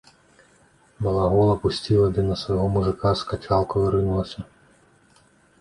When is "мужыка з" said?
2.79-3.31